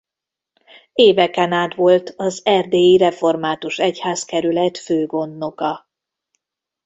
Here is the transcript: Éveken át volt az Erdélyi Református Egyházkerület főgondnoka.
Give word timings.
Éveken 0.93 1.51
át 1.51 1.75
volt 1.75 2.13
az 2.17 2.41
Erdélyi 2.45 2.97
Református 2.97 3.79
Egyházkerület 3.79 4.77
főgondnoka. 4.77 5.89